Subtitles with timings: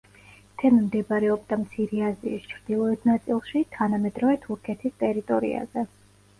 [0.61, 5.89] თემი მდებარეობდა მცირე აზიის ჩრდილოეთ ნაწილში, თანამედროვე თურქეთის ტერიტორიაზე.